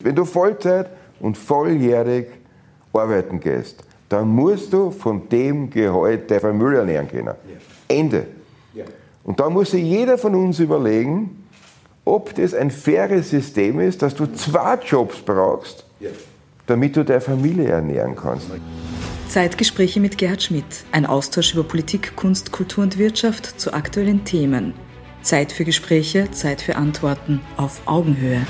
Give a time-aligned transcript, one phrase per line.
[0.00, 2.28] Wenn du Vollzeit und volljährig
[2.92, 7.26] arbeiten gehst, dann musst du von dem Gehalt der Familie ernähren können.
[7.26, 7.34] Ja.
[7.88, 8.26] Ende.
[8.74, 8.84] Ja.
[9.24, 11.44] Und da muss sich jeder von uns überlegen,
[12.04, 16.10] ob das ein faires System ist, dass du zwei Jobs brauchst, ja.
[16.68, 18.46] damit du deine Familie ernähren kannst.
[19.28, 20.84] Zeitgespräche mit Gerhard Schmidt.
[20.92, 24.74] Ein Austausch über Politik, Kunst, Kultur und Wirtschaft zu aktuellen Themen.
[25.22, 28.46] Zeit für Gespräche, Zeit für Antworten auf Augenhöhe.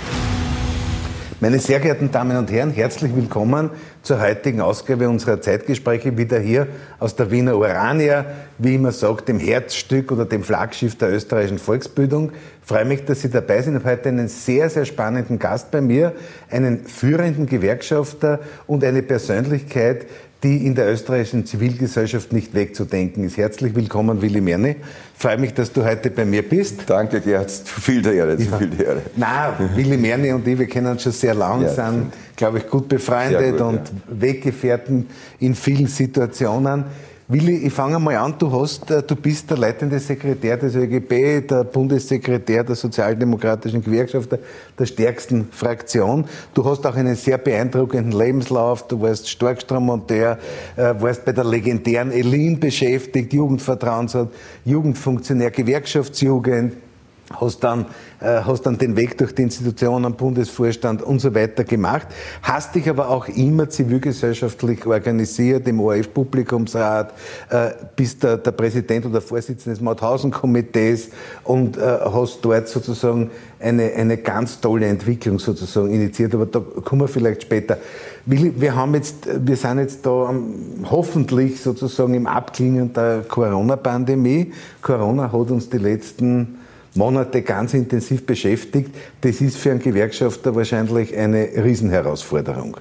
[1.40, 3.70] Meine sehr geehrten Damen und Herren, herzlich willkommen
[4.02, 6.66] zur heutigen Ausgabe unserer Zeitgespräche wieder hier
[6.98, 8.26] aus der Wiener Urania,
[8.58, 12.32] wie immer sagt, dem Herzstück oder dem Flaggschiff der österreichischen Volksbildung.
[12.60, 13.76] Ich freue mich, dass Sie dabei sind.
[13.76, 16.12] Ich habe heute einen sehr, sehr spannenden Gast bei mir,
[16.50, 20.06] einen führenden Gewerkschafter und eine Persönlichkeit,
[20.42, 23.36] die in der österreichischen Zivilgesellschaft nicht wegzudenken ist.
[23.36, 24.76] Herzlich willkommen, Willi Merni.
[25.16, 26.82] Freue mich, dass du heute bei mir bist.
[26.86, 27.50] Danke, Gerhard.
[27.50, 29.02] Zu viel der Ehre, zu viel der Ehre.
[29.16, 32.68] Nein, Willi Merni und ich, wir kennen uns schon sehr lang, ja, sind, glaube ich,
[32.68, 33.92] gut befreundet gut, und ja.
[34.08, 35.06] Weggefährten
[35.40, 36.84] in vielen Situationen.
[37.30, 38.36] Willi, ich fange mal an.
[38.38, 44.30] Du, hast, äh, du bist der leitende Sekretär des ÖGB, der Bundessekretär der Sozialdemokratischen Gewerkschaft,
[44.78, 46.24] der, stärksten Fraktion.
[46.54, 48.88] Du hast auch einen sehr beeindruckenden Lebenslauf.
[48.88, 50.38] Du warst Starkstrommonteur,
[50.76, 54.30] äh, warst bei der legendären Elin beschäftigt, Jugendvertrauensrat,
[54.64, 56.76] Jugendfunktionär, Gewerkschaftsjugend,
[57.34, 57.86] hast dann,
[58.20, 62.08] äh, hast dann den Weg durch die Institutionen, Bundesvorstand und so weiter gemacht,
[62.42, 67.12] hast dich aber auch immer zivilgesellschaftlich organisiert im ORF-Publikumsrat,
[67.50, 71.10] äh, bist der, der Präsident oder Vorsitzende des Mauthausen-Komitees
[71.44, 77.02] und äh, hast dort sozusagen eine, eine ganz tolle Entwicklung sozusagen initiiert, aber da kommen
[77.02, 77.78] wir vielleicht später.
[78.30, 80.34] Wir, haben jetzt, wir sind jetzt da
[80.90, 84.52] hoffentlich sozusagen im Abklingen der Corona-Pandemie.
[84.82, 86.57] Corona hat uns die letzten
[86.98, 88.94] Monate ganz intensiv beschäftigt.
[89.22, 92.76] Das ist für einen Gewerkschafter wahrscheinlich eine Riesenherausforderung.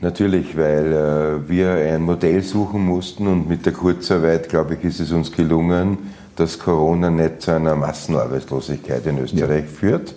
[0.00, 5.00] Natürlich, weil äh, wir ein Modell suchen mussten und mit der Kurzarbeit, glaube ich, ist
[5.00, 5.96] es uns gelungen,
[6.36, 9.78] dass Corona nicht zu einer Massenarbeitslosigkeit in Österreich ja.
[9.78, 10.14] führt.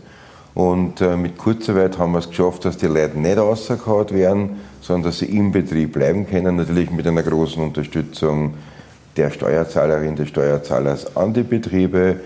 [0.56, 4.50] Und äh, mit Kurzarbeit haben wir es geschafft, dass die Leute nicht rausgehauen werden,
[4.82, 8.56] sondern dass sie im Betrieb bleiben können, natürlich mit einer großen Unterstützung
[9.16, 12.18] der Steuerzahlerin, des Steuerzahlers an die Betriebe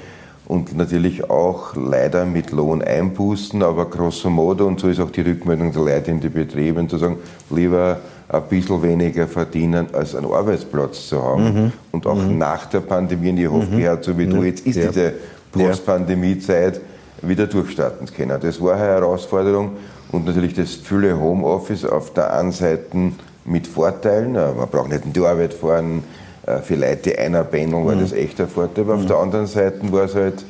[0.48, 5.72] und natürlich auch leider mit Lohneinbußen, aber grosso modo, und so ist auch die Rückmeldung
[5.72, 7.18] der Leute in die Betriebe, zu sagen,
[7.50, 11.44] lieber ein bisschen weniger verdienen, als einen Arbeitsplatz zu haben.
[11.44, 11.74] Mhm.
[11.92, 12.38] Und auch mhm.
[12.38, 13.98] nach der Pandemie, und ich hoffe, mhm.
[14.02, 14.88] so wie du, jetzt ist ja.
[14.88, 15.14] diese
[15.52, 16.82] Post-Pandemie-Zeit
[17.22, 18.40] wieder durchstarten zu können.
[18.42, 19.74] Das war eine Herausforderung
[20.12, 23.12] und natürlich das viele Homeoffice auf der einen Seite
[23.46, 24.34] mit Vorteilen.
[24.34, 26.21] Man braucht nicht in die Arbeit fahren, äh,
[26.64, 28.02] für Leute, die einer pendeln, war mhm.
[28.02, 28.84] das echt ein Vorteil.
[28.84, 29.02] Aber mhm.
[29.02, 30.44] auf der anderen Seite war es halt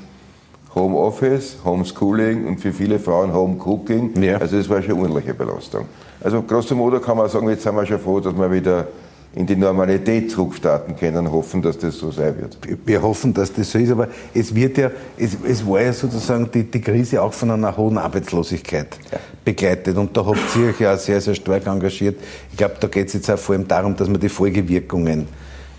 [0.74, 4.22] Homeoffice, Homeschooling und für viele Frauen Homecooking.
[4.22, 4.38] Ja.
[4.38, 5.86] Also das war schon eine ordentliche Belastung.
[6.24, 8.88] Also grosso modo kann man sagen, jetzt sind wir schon froh, dass wir wieder
[9.34, 12.58] in die Normalität zurückstarten können, hoffen, dass das so sein wird.
[12.86, 16.50] Wir hoffen, dass das so ist, aber es wird ja, es, es war ja sozusagen
[16.54, 19.20] die, die Krise auch von einer hohen Arbeitslosigkeit ja.
[19.46, 22.18] begleitet und da habt ihr euch ja sehr, sehr stark engagiert.
[22.52, 25.28] Ich glaube, da geht es jetzt auch vor allem darum, dass man die Folgewirkungen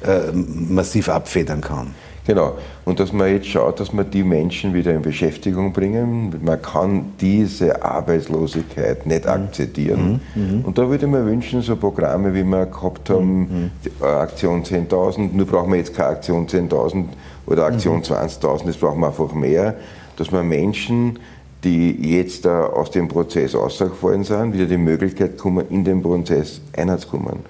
[0.04, 1.94] äh, massiv abfedern kann.
[2.24, 2.56] Genau.
[2.84, 6.34] Und dass man jetzt schaut, dass man die Menschen wieder in Beschäftigung bringen.
[6.42, 9.30] Man kann diese Arbeitslosigkeit nicht mhm.
[9.30, 10.20] akzeptieren.
[10.34, 10.60] Mhm.
[10.64, 13.70] Und da würde ich mir wünschen, so Programme, wie wir gehabt haben, mhm.
[14.00, 17.04] Äh, Aktion 10.000, nur brauchen wir jetzt keine Aktion 10.000
[17.46, 18.02] oder Aktion mhm.
[18.02, 19.74] 20.000, das brauchen wir einfach mehr,
[20.16, 21.19] dass man Menschen,
[21.64, 26.60] die jetzt da aus dem Prozess rausgefallen sind, wieder die Möglichkeit kommen, in den Prozess
[26.76, 27.40] einzukommen.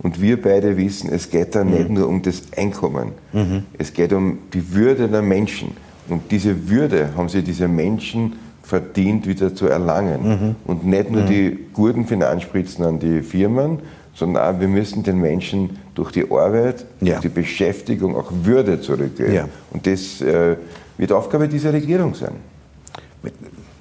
[0.00, 1.70] Und wir beide wissen, es geht da mhm.
[1.70, 3.12] nicht nur um das Einkommen.
[3.32, 3.64] Mhm.
[3.78, 5.76] Es geht um die Würde der Menschen.
[6.08, 10.28] Und diese Würde haben sich diese Menschen verdient, wieder zu erlangen.
[10.28, 10.56] Mhm.
[10.66, 11.26] Und nicht nur mhm.
[11.26, 13.80] die guten Finanzspritzen an die Firmen,
[14.14, 17.14] sondern auch wir müssen den Menschen durch die Arbeit, ja.
[17.14, 19.32] durch die Beschäftigung auch Würde zurückgeben.
[19.32, 19.48] Ja.
[19.70, 20.56] Und das äh,
[20.96, 22.32] wird Aufgabe dieser Regierung sein.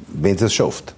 [0.07, 0.95] Wenn sie es schafft.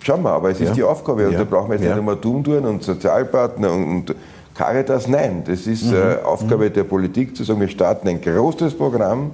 [0.00, 0.74] Schauen wir, aber es ist ja.
[0.74, 1.38] die Aufgabe und ja.
[1.38, 4.14] da brauchen wir jetzt nicht einmal tun tun und Sozialpartner und, und
[4.54, 5.06] Caritas.
[5.06, 5.94] Nein, das ist mhm.
[5.94, 6.72] äh, Aufgabe mhm.
[6.72, 9.30] der Politik zu sagen, wir starten ein großes Programm,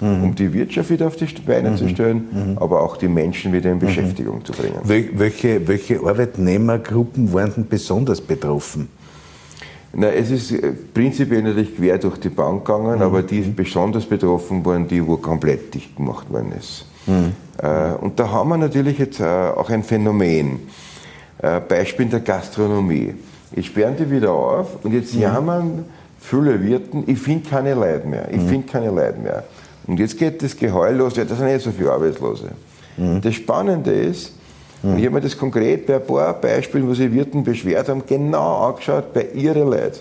[0.00, 0.24] mhm.
[0.24, 1.88] um die Wirtschaft wieder auf die Beine zu mhm.
[1.88, 2.58] stellen, mhm.
[2.58, 3.80] aber auch die Menschen wieder in mhm.
[3.80, 4.80] Beschäftigung zu bringen.
[4.84, 8.88] Welche, welche Arbeitnehmergruppen waren denn besonders betroffen?
[9.94, 14.64] Na, es ist äh, prinzipiell natürlich quer durch die Bank gegangen, aber die besonders betroffen
[14.64, 16.84] waren die, wo komplett dicht gemacht worden ist.
[17.08, 17.32] Mhm.
[18.00, 20.60] Und da haben wir natürlich jetzt äh, auch ein Phänomen.
[21.68, 23.14] Beispiel in der Gastronomie.
[23.54, 25.22] Jetzt sperren die wieder auf und jetzt mhm.
[25.22, 25.84] jammern
[26.20, 28.48] viele Wirten, ich finde keine Leute mehr, ich mhm.
[28.48, 29.44] finde keine Leute mehr.
[29.86, 32.50] Und jetzt geht das Geheul los, ja, das sind eh so viele Arbeitslose.
[32.96, 33.20] Mhm.
[33.20, 34.32] Das Spannende ist,
[34.82, 34.90] Mhm.
[34.90, 38.02] Und ich habe mir das konkret bei ein paar Beispielen, wo sich Wirten beschwert haben,
[38.06, 40.00] genau angeschaut bei ihren Leuten.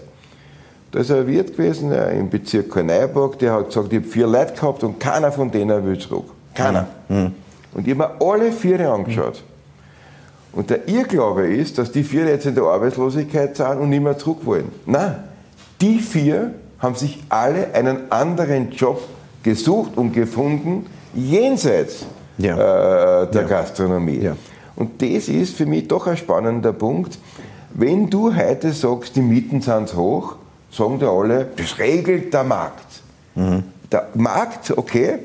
[0.92, 4.54] Da ist ein Wirt gewesen im Bezirk Korneuburg, der hat gesagt, ich habe vier Leute
[4.54, 6.26] gehabt und keiner von denen will zurück.
[6.58, 6.88] Keiner.
[7.10, 7.34] Mhm.
[7.74, 9.44] Und ich habe mir alle vier angeschaut.
[10.52, 14.18] Und der Irrglaube ist, dass die vier jetzt in der Arbeitslosigkeit sind und nicht mehr
[14.18, 14.72] zurück wollen.
[14.86, 15.16] Nein,
[15.80, 19.02] die vier haben sich alle einen anderen Job
[19.44, 22.06] gesucht und gefunden, jenseits
[22.38, 22.54] ja.
[23.24, 23.48] äh, der ja.
[23.48, 24.20] Gastronomie.
[24.20, 24.36] Ja.
[24.76, 27.18] Und das ist für mich doch ein spannender Punkt.
[27.74, 30.36] Wenn du heute sagst, die Mieten sind hoch,
[30.72, 33.02] sagen dir alle, das regelt der Markt.
[33.36, 33.64] Mhm.
[33.92, 35.20] Der Markt, okay,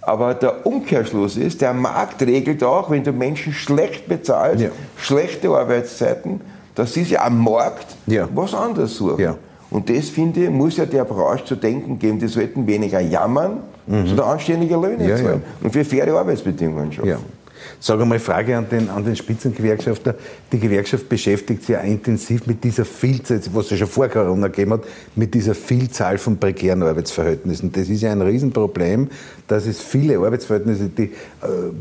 [0.00, 4.70] aber der Umkehrschluss ist, der Markt regelt auch, wenn du Menschen schlecht bezahlst, ja.
[4.96, 6.40] schlechte Arbeitszeiten,
[6.74, 8.28] dass sie sich am Markt ja.
[8.34, 9.20] was anderes suchen.
[9.20, 9.36] Ja.
[9.70, 12.18] Und das, finde ich, muss ja der Branche zu denken geben.
[12.18, 14.06] Die sollten weniger jammern, mhm.
[14.06, 17.37] sondern anständige Löhne zahlen und für faire Arbeitsbedingungen schaffen.
[17.80, 20.16] Sag einmal Frage an den, an den Spitzengewerkschafter.
[20.50, 24.72] Die Gewerkschaft beschäftigt sich ja intensiv mit dieser Vielzahl, was es schon vor Corona gegeben
[24.72, 24.80] hat,
[25.14, 27.70] mit dieser Vielzahl von prekären Arbeitsverhältnissen.
[27.70, 29.08] Das ist ja ein Riesenproblem,
[29.46, 31.10] dass es viele Arbeitsverhältnisse, die, äh,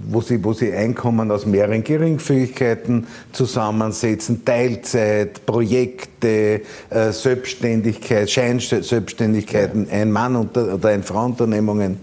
[0.08, 6.62] wo, sie, wo sie Einkommen aus mehreren Geringfügigkeiten zusammensetzen, Teilzeit, Projekte,
[6.92, 11.98] äh, Selbstständigkeit, Scheinselbstständigkeiten, Ein-Mann- oder Ein-Frau-Unternehmungen.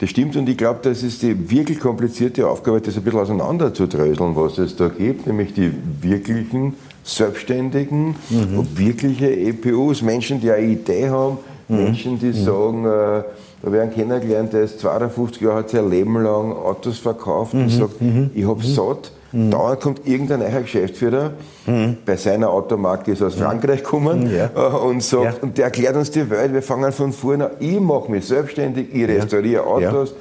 [0.00, 4.34] Das stimmt und ich glaube, das ist die wirklich komplizierte Aufgabe, das ein bisschen auseinanderzudröseln,
[4.34, 6.74] was es da gibt, nämlich die wirklichen
[7.04, 8.58] Selbstständigen mhm.
[8.58, 11.38] und wirkliche EPUs, Menschen, die eine Idee haben,
[11.68, 11.76] mhm.
[11.76, 12.44] Menschen, die mhm.
[12.44, 13.22] sagen, äh,
[13.62, 17.70] da werden kennengelernt, der ist 52 Jahre, hat sein Leben lang Autos verkauft und mhm.
[17.70, 18.30] sagt, mhm.
[18.34, 18.74] ich habe mhm.
[18.74, 19.50] satt, Mhm.
[19.50, 21.32] Dauernd kommt irgendein neuer Geschäftsführer,
[21.66, 21.96] mhm.
[22.06, 24.48] bei seiner Automarke ist aus Frankreich gekommen ja.
[24.54, 25.34] Äh, und, sagt, ja.
[25.42, 28.94] und der erklärt uns die Welt, wir fangen von vorne an, ich mache mich selbstständig,
[28.94, 30.14] ich restauriere Autos.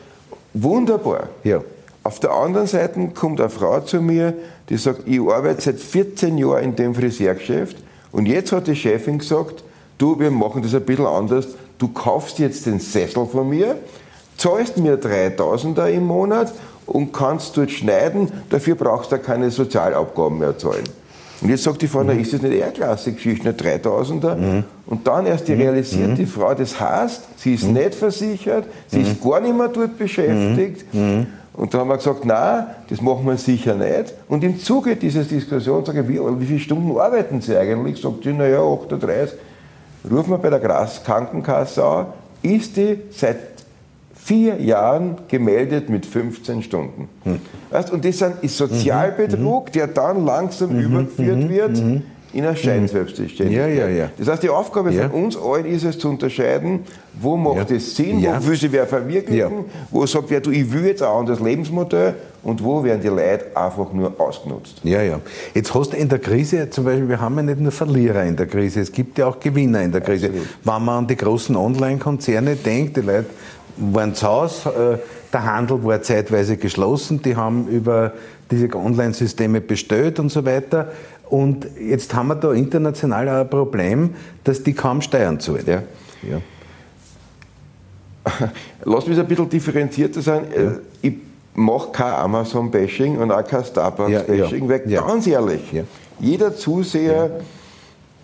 [0.56, 1.30] Wunderbar.
[2.02, 4.34] Auf der anderen Seite kommt eine Frau zu mir,
[4.70, 7.78] die sagt, ich arbeite seit 14 Jahren in dem Friseurgeschäft
[8.12, 9.64] und jetzt hat die Chefin gesagt,
[10.00, 13.78] du, wir machen das ein bisschen anders, du kaufst jetzt den Sessel von mir,
[14.38, 16.52] zahlst mir 3000er im Monat
[16.86, 20.84] und kannst dort schneiden, dafür brauchst du keine Sozialabgaben mehr zahlen.
[21.42, 22.08] Und jetzt sagt die Frau, mhm.
[22.08, 24.36] na, ist das nicht eher klasse Geschichte, nicht 3000er?
[24.36, 24.64] Mhm.
[24.86, 25.62] Und dann erst die mhm.
[25.62, 26.16] realisiert mhm.
[26.16, 27.74] die Frau, das heißt, sie ist mhm.
[27.74, 29.30] nicht versichert, sie ist mhm.
[29.30, 30.86] gar nicht mehr dort beschäftigt.
[31.56, 34.14] Und da haben wir gesagt, nein, das machen wir sicher nicht.
[34.28, 38.02] Und im Zuge dieser Diskussion sage ich, wie, wie viele Stunden arbeiten Sie eigentlich?
[38.02, 39.38] Sagt sie, naja, 38.
[40.10, 42.06] Rufen wir bei der Krankenkasse an,
[42.42, 43.53] ist die seit
[44.24, 47.10] vier Jahren gemeldet mit 15 Stunden.
[47.24, 47.40] Hm.
[47.72, 49.72] Weißt, und das ist Sozialbetrug, mhm.
[49.74, 50.80] der dann langsam mhm.
[50.80, 51.50] übergeführt mhm.
[51.50, 52.02] wird mhm.
[52.32, 53.52] in eine Scheinselbstständigkeit.
[53.52, 54.10] Ja, ja, ja.
[54.18, 55.10] Das heißt, die Aufgabe ja.
[55.10, 56.82] von uns allen ist es zu unterscheiden,
[57.20, 60.86] wo macht es Sinn, wo will sich wer verwirklichen, wo sagt wer, du, ich will
[60.86, 64.82] jetzt ein anderes Lebensmodell und wo werden die Leute einfach nur ausgenutzt.
[64.84, 65.20] Ja, ja.
[65.54, 68.36] Jetzt hast du in der Krise, zum Beispiel, wir haben ja nicht nur Verlierer in
[68.36, 70.28] der Krise, es gibt ja auch Gewinner in der Krise.
[70.28, 70.48] Absolut.
[70.64, 73.26] Wenn man an die großen Online-Konzerne denkt, die Leute
[73.78, 75.00] waren zu Hause.
[75.02, 77.22] Äh, der Handel war zeitweise geschlossen.
[77.22, 78.14] Die haben über
[78.52, 80.92] diese Online-Systeme bestellt und so weiter.
[81.30, 84.12] Und jetzt haben wir da international auch ein Problem,
[84.44, 85.64] dass die kaum Steuern zahlen.
[85.66, 85.84] Ja.
[86.30, 86.42] ja.
[88.84, 90.44] Lass mich ein bisschen differenzierter sein.
[90.56, 90.74] Ja.
[91.02, 91.14] Ich
[91.56, 94.70] mache kein Amazon-Bashing und auch kein Starbucks-Bashing, ja.
[94.70, 95.62] weil ganz ehrlich,
[96.20, 97.32] jeder Zuseher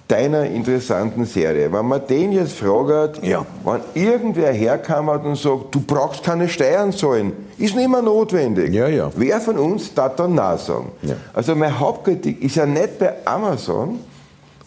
[0.10, 1.72] deiner interessanten Serie.
[1.72, 3.46] Wenn man den jetzt fragt, ja.
[3.64, 8.74] wenn irgendwer herkam und sagt, du brauchst keine Steuern zahlen, ist nicht mehr notwendig.
[8.74, 9.12] Ja, ja.
[9.16, 10.92] Wer von uns darf dann Nein sagen?
[11.34, 14.00] Also meine Hauptkritik ist ja nicht bei Amazon,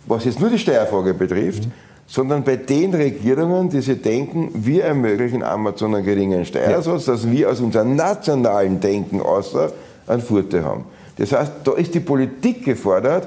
[0.06, 1.72] was jetzt nur die Steuerfrage betrifft, mhm.
[2.06, 7.50] sondern bei den Regierungen, die sich denken, wir ermöglichen Amazon einen geringen Steuersatz, dass wir
[7.50, 9.72] aus unserem nationalen Denken außer
[10.06, 10.84] einen Vorteil haben.
[11.16, 13.26] Das heißt, da ist die Politik gefordert,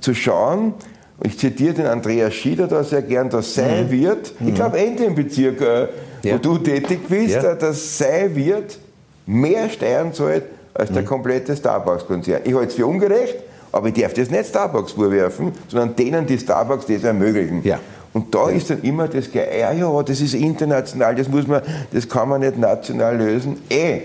[0.00, 0.74] zu schauen,
[1.22, 3.90] ich zitiere den Andreas Schieder da sehr gern, das sei mhm.
[3.90, 5.88] wird, ich glaube Ende im Bezirk, äh,
[6.22, 6.34] ja.
[6.34, 7.54] wo du tätig bist, ja.
[7.54, 8.78] das sei wird
[9.26, 11.06] mehr Steuern zahlt als der mhm.
[11.06, 12.42] komplette Starbucks-Konzern.
[12.44, 13.36] Ich halte es für ungerecht,
[13.72, 17.62] aber ich darf das nicht Starbucks vorwerfen, sondern denen, die Starbucks das ermöglichen.
[17.64, 17.78] Ja.
[18.12, 18.56] Und da ja.
[18.56, 21.62] ist dann immer das, ja, ja, das ist international, das muss man,
[21.92, 23.58] das kann man nicht national lösen.
[23.68, 24.00] Eh,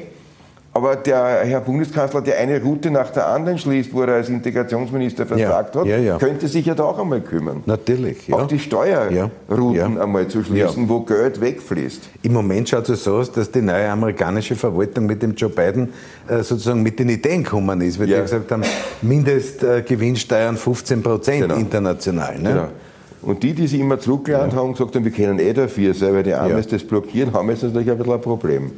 [0.75, 5.25] aber der Herr Bundeskanzler, der eine Route nach der anderen schließt, wo er als Integrationsminister
[5.25, 6.17] versagt ja, hat, ja, ja.
[6.17, 7.63] könnte sich ja da auch einmal kümmern.
[7.65, 8.31] Natürlich.
[8.33, 12.09] Auch die Steuerrouten einmal zu schließen, wo Geld wegfließt.
[12.23, 15.93] Im Moment schaut es so aus, dass die neue amerikanische Verwaltung mit dem Joe Biden
[16.27, 18.63] äh, sozusagen mit den Ideen gekommen ist, weil die gesagt haben,
[19.01, 21.55] Mindestgewinnsteuern 15 Prozent genau.
[21.55, 22.37] international.
[22.37, 22.49] Ne?
[22.49, 22.67] Genau.
[23.21, 26.23] Und die, die sich immer zurückgelernt haben, gesagt haben, wir können eh dafür sein, weil
[26.23, 28.71] die Amis das blockieren, haben jetzt natürlich ein bisschen ein Problem.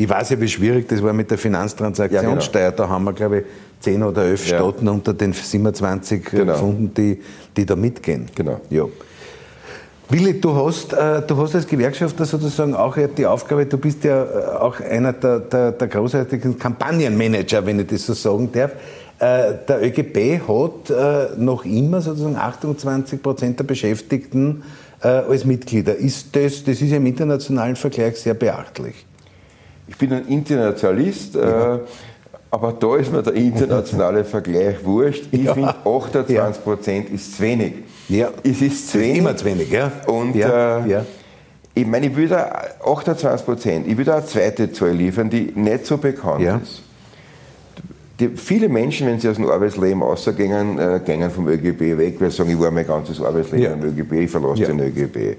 [0.00, 2.62] Ich weiß ja, wie schwierig das war mit der Finanztransaktionssteuer.
[2.62, 2.84] Ja, genau.
[2.84, 3.44] Da haben wir, glaube ich,
[3.80, 4.56] 10 oder 11 ja.
[4.56, 6.54] Staaten unter den 27 genau.
[6.54, 7.20] gefunden, die,
[7.54, 8.24] die da mitgehen.
[8.34, 8.62] Genau.
[8.70, 8.86] Ja.
[10.08, 14.24] Willi, du hast, äh, du hast als Gewerkschafter sozusagen auch die Aufgabe, du bist ja
[14.24, 18.70] äh, auch einer der, der, der großartigen Kampagnenmanager, wenn ich das so sagen darf.
[19.18, 24.62] Äh, der ÖGB hat noch immer sozusagen 28 Prozent der Beschäftigten
[25.02, 25.94] als Mitglieder.
[25.96, 29.06] Ist das, das ist im internationalen Vergleich sehr beachtlich.
[29.90, 31.34] Ich bin ein Internationalist.
[31.34, 31.80] Ja.
[32.52, 35.24] Aber da ist mir der internationale Vergleich wurscht.
[35.30, 35.54] Ich ja.
[35.54, 37.14] finde, 28 Prozent ja.
[37.14, 37.74] ist zu wenig.
[38.08, 38.30] Ja.
[38.42, 39.18] Es ist zu wenig.
[39.18, 39.92] Immer zu wenig, ja.
[40.06, 40.84] Und ja.
[40.84, 41.02] Äh,
[41.74, 45.96] ich meine, ich da 28 Prozent, ich da eine zweite Zahl liefern, die nicht so
[45.98, 46.82] bekannt ist.
[48.18, 52.30] Die, viele Menschen, wenn sie aus dem Arbeitsleben rausgehen, äh, gehen vom ÖGB weg, weil
[52.30, 55.36] sie sagen, ich war mein ganzes Arbeitsleben im ÖGB, ich verlasse den ÖGB.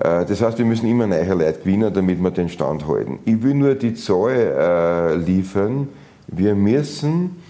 [0.00, 3.18] Äh, das heißt, wir müssen immer neue Leute gewinnen, damit wir den Stand halten.
[3.24, 5.88] Ich will nur die Zahl äh, liefern,
[6.26, 7.42] wir müssen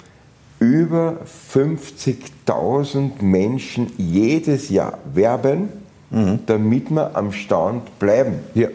[0.58, 1.16] über
[1.52, 5.68] 50.000 Menschen jedes Jahr werben,
[6.10, 6.40] mhm.
[6.46, 8.40] damit wir am Stand bleiben.
[8.54, 8.68] Ja.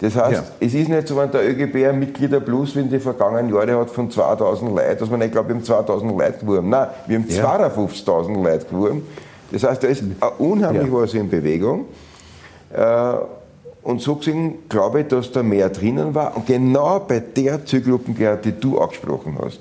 [0.00, 0.44] Das heißt, ja.
[0.60, 3.76] es ist nicht so, wenn der ÖGB ein Mitglieder plus wie in den vergangenen Jahren
[3.78, 6.68] hat von 2000 Leuten, dass man nicht glaubt, wir haben 2000 Leute geworden.
[6.68, 7.68] Nein, wir haben ja.
[7.68, 9.02] 52.000 Leute geworden.
[9.50, 10.04] Das heißt, da ist
[10.38, 10.92] unheimlich ja.
[10.92, 11.86] was in Bewegung.
[12.72, 13.14] Äh,
[13.82, 16.36] und so gesehen glaube ich, dass da mehr drinnen war.
[16.36, 18.12] Und genau bei der Zielgruppe,
[18.44, 19.60] die du angesprochen hast,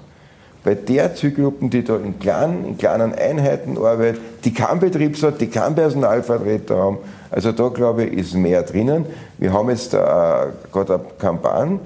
[0.64, 5.48] bei der Zielgruppe, die da in kleinen, in kleinen Einheiten arbeitet, die keinen Betriebsrat, die
[5.48, 6.98] keinen Personalvertreter haben,
[7.32, 9.06] also da glaube ich, ist mehr drinnen.
[9.38, 11.80] Wir haben jetzt äh, gerade eine Kampagne,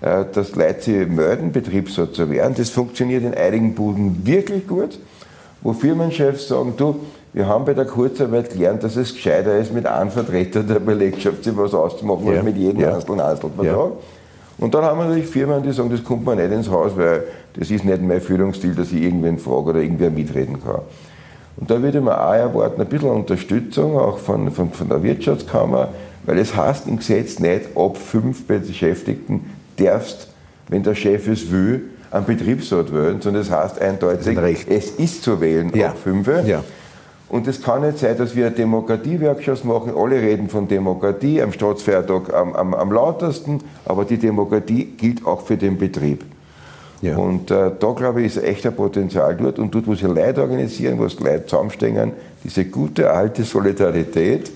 [0.00, 2.54] äh, dass Leute sich melden, Betriebsrat zu werden.
[2.56, 4.98] Das funktioniert in einigen Buden wirklich gut,
[5.62, 7.00] wo Firmenchefs sagen, du,
[7.32, 11.44] wir haben bei der Kurzarbeit gelernt, dass es gescheiter ist, mit einem Vertreter der Belegschaft
[11.44, 12.34] sich was auszumachen, ja.
[12.34, 12.94] als mit jedem ja.
[12.94, 13.66] einzelnen Einzelvertrag.
[13.66, 13.92] Ja.
[14.58, 17.24] Und dann haben wir natürlich Firmen, die sagen, das kommt mir nicht ins Haus, weil
[17.54, 20.82] das ist nicht mein Führungsstil, dass ich irgendwen frage oder irgendwer mitreden kann.
[21.56, 25.02] Und da würde ich mir auch erwarten, ein bisschen Unterstützung, auch von, von, von der
[25.02, 25.88] Wirtschaftskammer,
[26.24, 30.28] weil es heißt im Gesetz nicht, ab fünf Beschäftigten darfst,
[30.68, 34.36] wenn der Chef es will, einen Betriebsrat wählen, sondern es heißt eindeutig,
[34.68, 35.90] es ist zu wählen ja.
[35.90, 36.28] ab fünf.
[36.46, 36.62] Ja.
[37.30, 39.92] Und es kann nicht sein, dass wir Demokratie-Workshops machen.
[39.96, 45.42] Alle reden von Demokratie am Staatsfeiertag am, am, am lautesten, aber die Demokratie gilt auch
[45.42, 46.24] für den Betrieb.
[47.02, 47.16] Ja.
[47.16, 49.60] Und äh, da glaube ich, ist echt ein Potenzial dort.
[49.60, 54.50] Und dort, wo sie Leute organisieren, wo sie Leute zusammenstehen, diese gute alte Solidarität,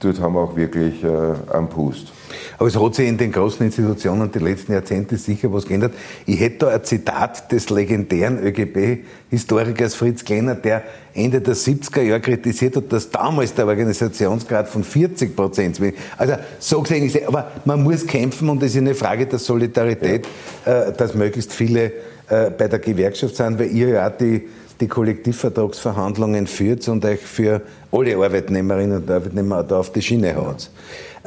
[0.00, 1.08] dort haben wir auch wirklich äh,
[1.52, 2.12] einen Pust.
[2.58, 5.94] Aber es hat sich in den großen Institutionen die letzten Jahrzehnte sicher was geändert.
[6.26, 10.82] Ich hätte da ein Zitat des legendären ÖGB-Historikers Fritz Klenner, der
[11.14, 15.80] Ende der 70er Jahre kritisiert hat, dass damals der Organisationsgrad von 40 Prozent
[16.18, 19.38] Also so gesehen ist es, aber man muss kämpfen und es ist eine Frage der
[19.38, 20.26] Solidarität,
[20.66, 20.88] ja.
[20.88, 21.92] Äh, dass möglichst viele
[22.28, 24.48] äh, bei der Gewerkschaft sind, weil ihr ja auch die
[24.80, 30.70] die Kollektivvertragsverhandlungen führt und euch für alle Arbeitnehmerinnen und Arbeitnehmer da auf die Schiene haut.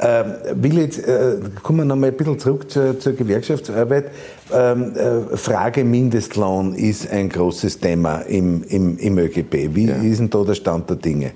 [0.02, 4.06] Ähm, will jetzt, äh, kommen wir noch mal ein bisschen zurück zur, zur Gewerkschaftsarbeit.
[4.52, 9.74] Ähm, äh, Frage Mindestlohn ist ein großes Thema im, im, im ÖGB.
[9.74, 9.96] Wie ja.
[9.96, 11.32] ist denn da der Stand der Dinge?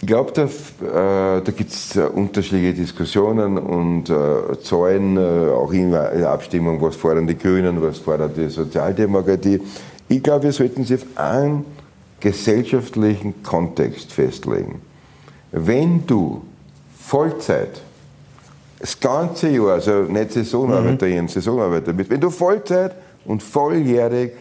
[0.00, 5.72] Ich glaube, da, äh, da gibt es äh, unterschiedliche Diskussionen und äh, Zahlen, äh, auch
[5.72, 9.60] in der Abstimmung, was fordern die Grünen, was fordert die Sozialdemokratie.
[10.08, 11.64] Ich glaube, wir sollten sie auf einen
[12.20, 14.80] gesellschaftlichen Kontext festlegen.
[15.52, 16.42] Wenn du
[16.98, 17.80] Vollzeit,
[18.78, 21.28] das ganze Jahr, also nicht Saisonarbeiterin, mhm.
[21.28, 22.94] Saisonarbeiter bist, wenn du Vollzeit
[23.24, 24.32] und volljährig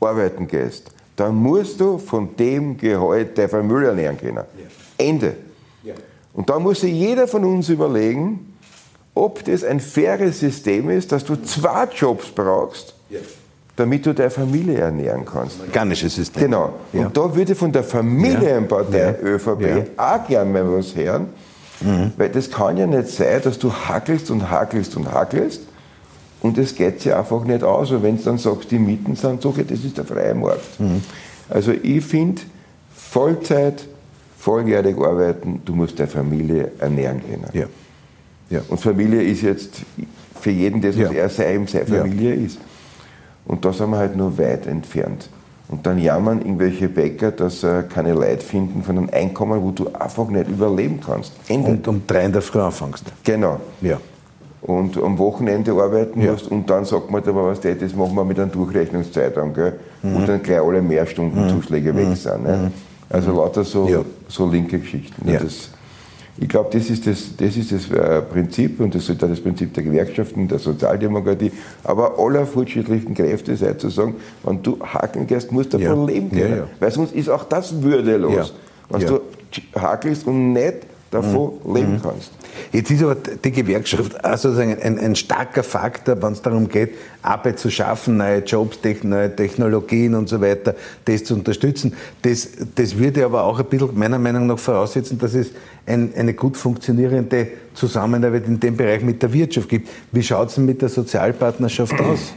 [0.00, 4.36] arbeiten gehst, dann musst du von dem Gehalt der Familie ernähren können.
[4.36, 5.04] Ja.
[5.04, 5.36] Ende.
[5.82, 5.94] Ja.
[6.34, 8.56] Und da muss sich jeder von uns überlegen,
[9.14, 13.20] ob das ein faires System ist, dass du zwei Jobs brauchst, ja.
[13.76, 15.60] Damit du deine Familie ernähren kannst.
[15.60, 16.42] Organisches System.
[16.42, 16.74] Genau.
[16.92, 21.28] Und da würde von der Familienpartei ÖVP auch gerne mal was hören
[21.80, 22.12] Mhm.
[22.16, 25.62] Weil das kann ja nicht sein, dass du hackelst und hackelst und hackelst
[26.40, 27.90] und es geht sich einfach nicht aus.
[27.90, 30.80] Und wenn du dann sagst, die Mieten sind so, das ist der freie Markt.
[30.80, 31.02] Mhm.
[31.48, 32.42] Also ich finde,
[32.94, 33.86] Vollzeit,
[34.38, 37.46] volljährig arbeiten, du musst deine Familie ernähren können.
[37.52, 37.66] Ja.
[38.48, 38.60] Ja.
[38.68, 39.74] Und Familie ist jetzt
[40.40, 41.22] für jeden das, was ja.
[41.22, 42.44] er seine Familie ja.
[42.46, 42.58] ist.
[43.46, 45.28] Und da sind wir halt nur weit entfernt.
[45.68, 49.88] Und dann jammern irgendwelche Bäcker, dass sie keine Leute finden von einem Einkommen, wo du
[49.92, 51.32] einfach nicht überleben kannst.
[51.48, 51.70] Ende.
[51.70, 53.04] Und um drei in der Früh anfängst.
[53.24, 53.60] Genau.
[53.80, 53.98] Ja.
[54.62, 56.32] Und am Wochenende arbeiten ja.
[56.32, 59.74] musst und dann sagt man, aber was das machen wir mit einer Durchrechnungszeitung, gell?
[60.02, 60.14] Mhm.
[60.14, 61.96] wo dann gleich alle Mehrstundenzuschläge mhm.
[61.96, 62.44] weg sind.
[62.44, 62.56] Ne?
[62.56, 62.72] Mhm.
[63.08, 64.00] Also lauter so, ja.
[64.28, 65.30] so linke Geschichten.
[65.30, 65.40] Ja.
[65.40, 65.70] Das,
[66.38, 69.72] Ich glaube, das ist das, das, ist das äh, Prinzip und das ist das Prinzip
[69.72, 71.50] der Gewerkschaften, der Sozialdemokratie,
[71.82, 76.14] aber aller fortschrittlichen Kräfte sei zu sagen, wenn du hakeln gehst, musst du davon ja.
[76.14, 76.50] leben können.
[76.50, 76.68] Ja, ja.
[76.78, 78.52] Weil sonst ist auch das würdelos.
[78.90, 79.20] Wenn du
[79.74, 81.74] hakelst und nicht davon mhm.
[81.74, 82.02] leben mhm.
[82.02, 82.32] kannst.
[82.72, 87.58] Jetzt ist aber die Gewerkschaft sozusagen ein, ein starker Faktor, wenn es darum geht, Arbeit
[87.58, 91.94] zu schaffen, neue Jobs, neue Technologien und so weiter, das zu unterstützen.
[92.22, 95.50] Das, das würde aber auch ein bisschen meiner Meinung nach voraussetzen, dass es
[95.86, 99.88] ein, eine gut funktionierende Zusammenarbeit in dem Bereich mit der Wirtschaft gibt.
[100.12, 102.32] Wie schaut es denn mit der Sozialpartnerschaft aus?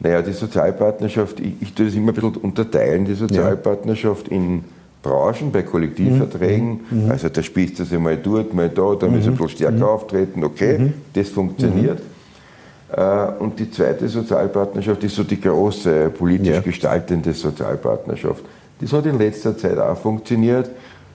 [0.00, 4.36] Naja, die Sozialpartnerschaft, ich, ich tue das immer ein bisschen unterteilen, die Sozialpartnerschaft ja.
[4.36, 4.64] in
[5.06, 6.80] Branchen, bei Kollektivverträgen.
[6.90, 7.04] Mhm.
[7.04, 7.10] mhm.
[7.10, 9.34] Also da spielst du sie mal dort, mal da, da müssen mhm.
[9.34, 9.82] ein bisschen stärker mhm.
[9.82, 10.44] auftreten.
[10.44, 10.92] Okay, mhm.
[11.12, 12.00] das funktioniert.
[12.00, 12.96] Mhm.
[13.00, 16.60] Äh, und die zweite Sozialpartnerschaft ist so die große politisch ja.
[16.60, 18.44] gestaltende Sozialpartnerschaft.
[18.80, 20.70] Das hat in letzter Zeit auch funktioniert.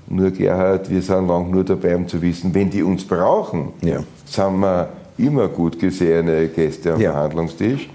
[0.07, 4.03] Nur Gerhard, wir sind lang nur dabei, um zu wissen, wenn die uns brauchen, ja.
[4.25, 7.11] sind wir immer gut gesehene Gäste am ja.
[7.11, 7.89] Verhandlungstisch.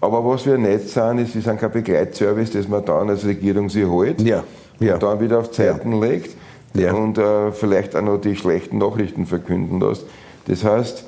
[0.00, 3.70] Aber was wir nicht sind, ist, wir sind kein Begleitservice, das man dann als Regierung
[3.70, 4.20] sich holt.
[4.20, 4.42] Ja
[4.80, 4.94] ja.
[4.94, 6.06] und dann wieder auf Zeiten ja.
[6.08, 6.36] legt
[6.74, 6.92] ja.
[6.92, 10.04] und äh, vielleicht auch noch die schlechten Nachrichten verkünden lässt.
[10.46, 11.04] Das heißt,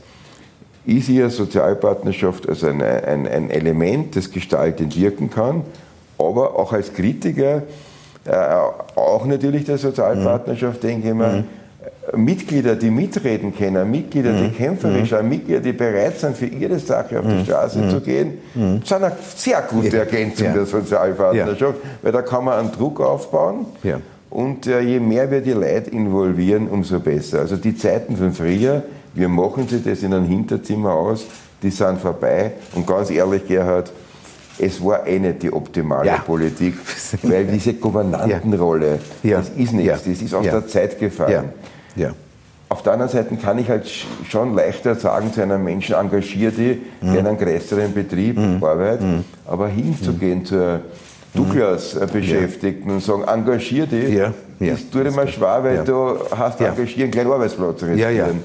[0.86, 5.62] ich sehe Sozialpartnerschaft als ein, ein, ein Element, das gestaltend wirken kann,
[6.18, 7.62] aber auch als Kritiker,
[8.26, 8.32] äh,
[8.94, 10.86] auch natürlich der Sozialpartnerschaft, mhm.
[10.86, 11.44] denke ich mal, mhm.
[12.14, 14.56] Mitglieder, die mitreden können, Mitglieder, die mhm.
[14.56, 15.16] kämpferisch mhm.
[15.16, 17.44] sind, Mitglieder, die bereit sind, für ihre Sache auf die mhm.
[17.44, 20.52] Straße zu gehen, sind eine sehr gute Ergänzung ja.
[20.52, 21.90] der Sozialpartnerschaft, ja.
[22.02, 23.66] weil da kann man einen Druck aufbauen.
[23.82, 24.00] Ja.
[24.30, 27.40] Und äh, je mehr wir die Leute involvieren, umso besser.
[27.40, 28.82] Also die Zeiten von früher,
[29.14, 31.24] wir machen sie das in einem Hinterzimmer aus,
[31.62, 32.52] die sind vorbei.
[32.74, 33.92] Und ganz ehrlich, Gerhard,
[34.58, 36.16] es war eh nicht die optimale ja.
[36.18, 36.74] Politik,
[37.22, 39.38] weil diese Gouvernantenrolle, ja.
[39.38, 41.50] das ist nichts, das ist aus der Zeit gefallen.
[41.96, 42.10] Ja.
[42.68, 43.88] Auf der anderen Seite kann ich halt
[44.28, 47.14] schon leichter sagen zu einem Menschen, engagier dich mhm.
[47.16, 48.64] in einem größeren Betrieb, mhm.
[48.64, 49.24] Arbeit, mhm.
[49.46, 50.44] aber hinzugehen mhm.
[50.44, 50.80] zur
[51.34, 52.94] Douglas-Beschäftigten ja.
[52.94, 54.32] und sagen, engagier dich, ja.
[54.60, 54.72] Ja.
[54.72, 55.84] das tut immer schwer, weil ja.
[55.84, 56.68] du hast ja.
[56.68, 58.42] engagieren, keinen Arbeitsplatz riskieren.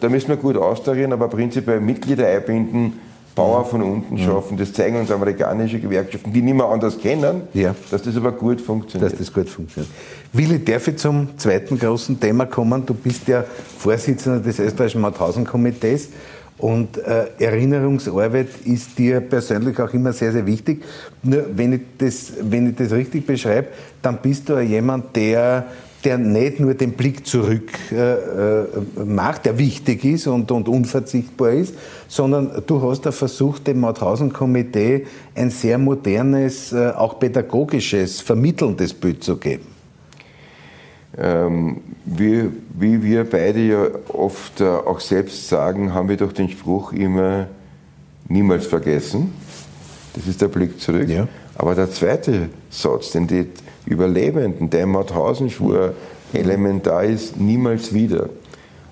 [0.00, 2.94] Da müssen wir gut austarieren, aber prinzipiell Mitglieder einbinden,
[3.34, 4.56] Bauer von unten schaffen.
[4.56, 7.74] Das zeigen uns amerikanische Gewerkschaften, die nicht mehr anders kennen, ja.
[7.90, 9.12] dass das aber gut funktioniert.
[9.12, 9.92] Dass das gut funktioniert.
[10.32, 12.84] Willi, darf ich zum zweiten großen Thema kommen?
[12.84, 13.44] Du bist ja
[13.78, 16.10] Vorsitzender des österreichischen Mauthausen-Komitees
[16.58, 20.84] und äh, Erinnerungsarbeit ist dir persönlich auch immer sehr, sehr wichtig.
[21.22, 23.68] Nur wenn ich das, wenn ich das richtig beschreibe,
[24.02, 25.66] dann bist du ja jemand, der
[26.04, 28.64] der nicht nur den Blick zurück äh, äh,
[29.04, 31.74] macht, der wichtig ist und, und unverzichtbar ist,
[32.08, 39.22] sondern du hast da versucht, dem Mauthausen-Komitee ein sehr modernes, äh, auch pädagogisches, vermittelndes Bild
[39.22, 39.66] zu geben.
[41.18, 46.48] Ähm, wie, wie wir beide ja oft äh, auch selbst sagen, haben wir doch den
[46.48, 47.48] Spruch immer
[48.28, 49.32] niemals vergessen.
[50.14, 51.08] Das ist der Blick zurück.
[51.08, 51.28] Ja.
[51.56, 53.46] Aber der zweite Satz, den die
[53.86, 55.94] Überlebenden, der in Mauthausen schwur,
[56.32, 58.28] elementar ist, niemals wieder.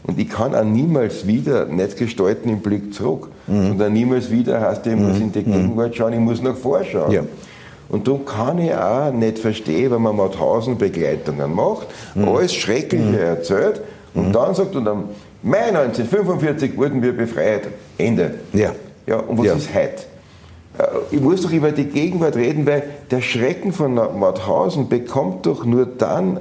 [0.04, 3.28] Und ich kann auch niemals wieder nicht gestalten im Blick zurück.
[3.46, 3.72] Mhm.
[3.72, 5.22] Und dann niemals wieder heißt, ich muss mhm.
[5.22, 5.52] in die mhm.
[5.52, 7.12] Gegenwart schauen, ich muss nach vorschauen.
[7.12, 7.22] Ja.
[7.90, 12.28] Und darum kann ich auch nicht verstehen, wenn man Mauthausen Begleitungen macht, mhm.
[12.28, 13.14] alles Schreckliche mhm.
[13.14, 13.80] erzählt
[14.14, 14.32] und mhm.
[14.32, 15.04] dann sagt, und am
[15.42, 17.68] Mai 1945 wurden wir befreit.
[17.96, 18.34] Ende.
[18.52, 18.72] Ja.
[19.06, 19.54] Ja, und was ja.
[19.54, 20.04] ist heute?
[20.78, 25.64] Äh, ich muss doch über die Gegenwart reden, weil der Schrecken von Mauthausen bekommt doch
[25.64, 26.40] nur dann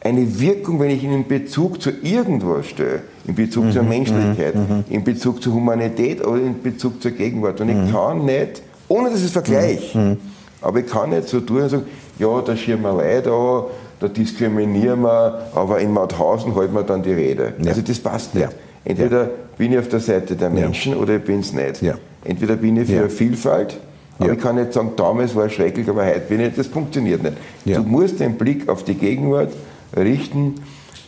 [0.00, 4.54] eine Wirkung, wenn ich ihn in Bezug zu irgendwas stelle, in Bezug mhm, zur Menschlichkeit,
[4.54, 4.84] mhm, mhm.
[4.88, 7.60] in Bezug zur Humanität oder in Bezug zur Gegenwart.
[7.60, 7.92] Und ich mhm.
[7.92, 10.16] kann nicht, ohne dass ich es vergleiche, mhm, mhm.
[10.62, 11.86] aber ich kann nicht so tun und sagen,
[12.18, 13.64] ja, da schieben wir Leute an,
[13.98, 17.54] da diskriminieren wir, aber in Mauthausen halten wir dann die Rede.
[17.58, 17.70] Ja.
[17.70, 18.44] Also das passt nicht.
[18.44, 18.50] Ja.
[18.84, 19.30] Entweder ja.
[19.58, 21.82] bin ich auf der Seite der Menschen oder ich bin es nicht.
[22.26, 23.08] Entweder bin ich für ja.
[23.08, 23.78] Vielfalt,
[24.18, 24.34] aber ja.
[24.34, 27.36] ich kann nicht sagen, damals war es schrecklich, aber heute bin ich, das funktioniert nicht.
[27.64, 27.78] Ja.
[27.78, 29.52] Du musst den Blick auf die Gegenwart
[29.96, 30.54] richten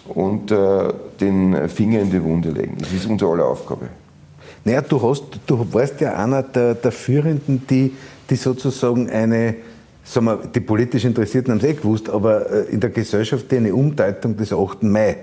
[0.08, 2.76] und äh, den Finger in die Wunde legen.
[2.78, 3.88] Das ist unsere aller Aufgabe.
[4.64, 7.92] Naja, du, hast, du warst ja einer der, der Führenden, die,
[8.28, 9.54] die sozusagen eine,
[10.04, 13.74] sagen wir, die politisch Interessierten haben es eh gewusst, aber äh, in der Gesellschaft eine
[13.74, 14.82] Umdeutung des 8.
[14.82, 15.16] Mai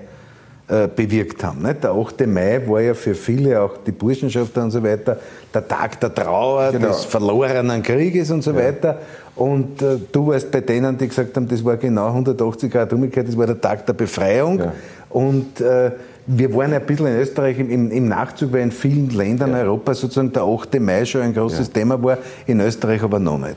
[0.68, 1.62] äh, bewirkt haben.
[1.62, 1.84] Nicht?
[1.84, 2.26] Der 8.
[2.26, 5.16] Mai war ja für viele, auch die Burschenschafter und so weiter,
[5.54, 6.88] der Tag der Trauer, genau.
[6.88, 8.58] des verlorenen Krieges und so ja.
[8.58, 8.98] weiter.
[9.36, 13.28] Und äh, du warst bei denen, die gesagt haben, das war genau 180 Grad umgekehrt,
[13.28, 14.58] das war der Tag der Befreiung.
[14.58, 14.72] Ja.
[15.10, 15.92] Und äh,
[16.26, 19.58] wir waren ein bisschen in Österreich im, im Nachzug, weil in vielen Ländern ja.
[19.58, 20.80] Europas sozusagen der 8.
[20.80, 23.56] Mai schon ein großes Thema war, in Österreich aber noch nicht.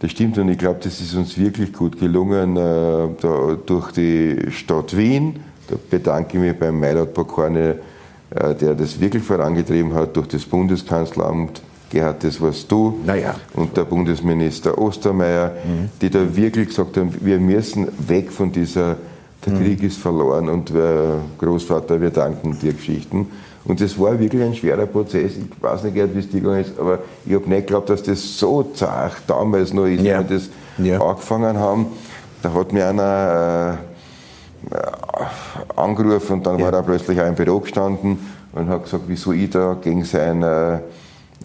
[0.00, 4.94] Das stimmt und ich glaube, das ist uns wirklich gut gelungen, äh, durch die Stadt
[4.94, 5.36] Wien,
[5.68, 7.78] Da bedanke ich mich beim Mailot Bokorne,
[8.30, 11.62] äh, der das wirklich vorangetrieben hat durch das Bundeskanzleramt.
[11.90, 13.36] Gerhard, das warst du naja.
[13.54, 15.90] und der Bundesminister Ostermeier, mhm.
[16.00, 18.96] die da wirklich gesagt haben, wir müssen weg von dieser,
[19.46, 19.58] der mhm.
[19.58, 20.74] Krieg ist verloren und äh,
[21.38, 23.28] Großvater, wir danken dir Geschichten.
[23.64, 25.32] Und das war wirklich ein schwerer Prozess.
[25.36, 28.38] Ich weiß nicht, wie es dir gegangen ist, aber ich habe nicht geglaubt, dass das
[28.38, 30.18] so zart damals noch ist, ja.
[30.18, 31.00] wenn wir das ja.
[31.00, 31.86] angefangen haben.
[32.42, 33.93] Da hat mir einer äh,
[35.76, 36.66] angerufen und dann ja.
[36.66, 38.18] war er plötzlich auch im Büro gestanden
[38.52, 40.78] und hat gesagt, wieso ich da gegen sein äh,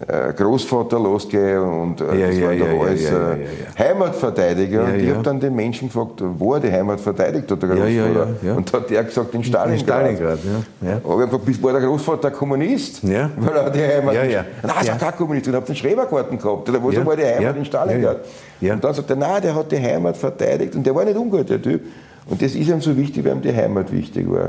[0.06, 3.36] äh, Großvater losgehe und äh, ja, das ja, war ja, alles ja, ja,
[3.78, 4.84] Heimatverteidiger.
[4.84, 8.56] und ich habe dann den Menschen gefragt, wo er die Heimat verteidigt hat, der Großvater.
[8.56, 9.78] Und hat der gesagt, in Stalingrad.
[9.78, 10.38] In Stalingrad
[10.80, 11.00] ja.
[11.04, 13.02] Aber ich habe gefragt, war der Großvater Kommunist?
[13.02, 13.28] Ja.
[13.36, 14.44] Weil er die Heimat ja, ja.
[14.62, 15.48] Nein, er ist kein Kommunist.
[15.48, 16.68] Und habe den Schrebergarten gehabt.
[16.68, 18.20] Oder wo war die Heimat in Stalingrad?
[18.60, 21.48] Und dann sagt er, nein, der hat die Heimat verteidigt und der war nicht ungut,
[21.50, 21.82] der Typ.
[22.30, 24.46] Und das ist ihm so wichtig, weil ihm die Heimat wichtig war.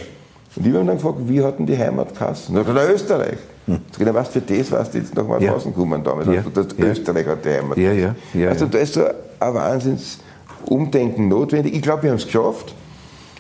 [0.56, 2.54] Und ich habe dann gefragt, wie hat denn die Heimat geheißen?
[2.54, 3.38] Dann hat er Österreich.
[3.66, 3.80] Hm.
[3.98, 5.58] Genau, was für das warst du jetzt Mauthausen ja.
[5.60, 6.28] gekommen damals.
[6.28, 6.44] Ja.
[6.54, 6.86] Das ja.
[6.86, 7.78] Österreich hat die Heimat.
[7.78, 8.16] Ja, ja.
[8.34, 11.74] Ja, also da ist so ein Wahnsinnsumdenken notwendig.
[11.74, 12.74] Ich glaube, wir haben es geschafft.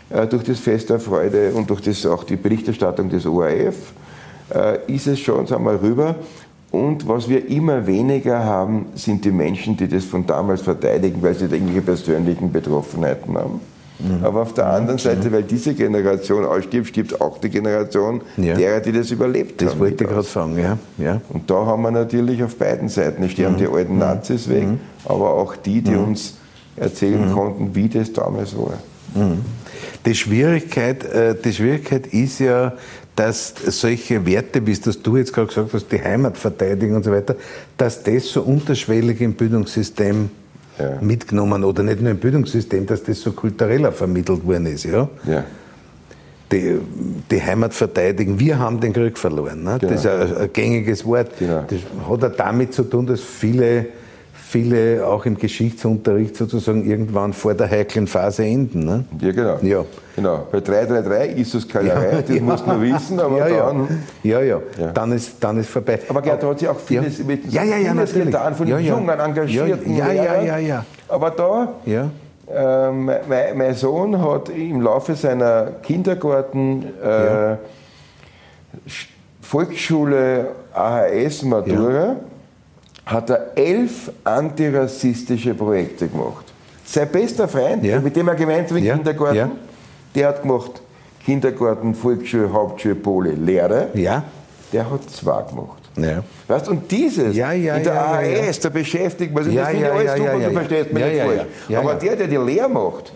[0.10, 3.94] Äh, durch das Fest der Freude und durch das, auch die Berichterstattung des ORF
[4.54, 6.16] äh, ist es schon, sagen wir, rüber.
[6.72, 11.36] Und was wir immer weniger haben, sind die Menschen, die das von damals verteidigen, weil
[11.36, 13.60] sie irgendwelche persönlichen Betroffenheiten haben.
[14.02, 14.26] Mhm.
[14.26, 15.34] Aber auf der anderen Seite, mhm.
[15.34, 18.56] weil diese Generation ausstirbt, stirbt auch die Generation ja.
[18.56, 19.80] derer, die das überlebt das haben.
[19.80, 20.78] Das wollte ich gerade sagen, ja.
[20.98, 21.22] ja.
[21.30, 23.60] Und da haben wir natürlich auf beiden Seiten, es sterben mhm.
[23.60, 24.00] die alten mhm.
[24.00, 24.80] Nazis weg, mhm.
[25.06, 26.06] aber auch die, die mhm.
[26.06, 26.36] uns
[26.76, 28.74] erzählen konnten, wie das damals war.
[30.06, 32.74] Die Schwierigkeit, äh, die Schwierigkeit ist ja,
[33.16, 37.04] dass solche Werte, wie es das du jetzt gerade gesagt hast, die Heimat verteidigen und
[37.04, 37.36] so weiter,
[37.78, 40.30] dass das so unterschwellig im Bildungssystem
[40.80, 40.98] ja.
[41.02, 44.86] mitgenommen oder nicht nur im Bildungssystem, dass das so kultureller vermittelt worden ist.
[44.86, 45.10] Ja?
[45.26, 45.44] ja.
[46.52, 46.78] Die,
[47.30, 48.38] die, Heimat verteidigen.
[48.38, 49.64] Wir haben den Krieg verloren.
[49.64, 49.78] Ne?
[49.80, 49.94] Genau.
[49.94, 51.32] Das ist ein, ein gängiges Wort.
[51.40, 51.64] Genau.
[51.68, 51.80] Das
[52.10, 53.86] hat auch damit zu tun, dass viele
[54.52, 58.84] viele auch im Geschichtsunterricht sozusagen irgendwann vor der heiklen Phase enden.
[58.84, 59.06] Ne?
[59.22, 59.58] Ja, genau.
[59.62, 59.86] Ja.
[60.14, 60.48] genau.
[60.52, 62.42] Bei 333 ist es Kalerei, ja, das ja.
[62.42, 64.04] musst du wissen, aber ja, dann...
[64.24, 64.92] Ja, ja, ja.
[64.92, 66.00] Dann, ist, dann ist vorbei.
[66.10, 67.24] Aber Gerd, da hat sich auch vieles, ja.
[67.24, 71.74] mit, ja, ja, ja, vieles getan von jungen, engagierten ja, ja, ja, ja, Aber da...
[71.86, 72.10] Ja.
[72.54, 77.56] Ähm, mein, mein, Sohn hat im Laufe seiner Kindergarten, äh,
[79.40, 82.18] Volksschule, AHS-Matura,
[83.06, 86.46] hat er elf antirassistische Projekte gemacht.
[86.86, 88.00] Sein bester Freund, ja.
[88.00, 88.96] mit dem er gemeinsam im ja.
[88.96, 89.52] Kindergarten, ja.
[90.16, 90.82] der hat gemacht
[91.26, 93.90] Kindergarten, Volksschule, Hauptschule, Pole, Lehre.
[93.94, 94.24] Ja.
[94.74, 95.82] Der hat zwei gemacht.
[95.98, 96.24] Ja.
[96.48, 99.86] Weißt, und dieses ja, ja, in der ja, ARS, da beschäftigt man sich, das finde
[99.86, 101.78] ich alles super, du verstehst mich nicht falsch.
[101.78, 103.12] Aber der, der die Lehre macht,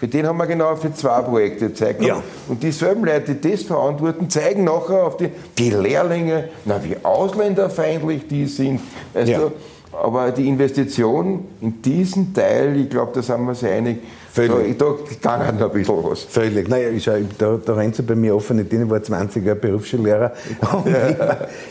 [0.00, 2.02] für den haben wir genau für zwei Projekte gezeigt.
[2.02, 2.22] Ja.
[2.48, 8.26] Und dieselben Leute, die das verantworten, zeigen nachher auf die, die Lehrlinge, na, wie ausländerfeindlich
[8.26, 8.80] die sind.
[9.12, 9.52] Weißt ja.
[9.92, 13.98] Aber die Investition in diesen Teil, ich glaube, da sind wir uns einig,
[14.32, 14.78] Völlig.
[14.78, 16.22] Da, da kann noch ein bisschen was.
[16.22, 16.68] Völlig.
[16.68, 18.64] Naja, ich schau, da, da rennt sie bei mir offen.
[18.64, 20.32] Ich war 20 Jahre Berufsschullehrer.
[20.72, 20.94] Und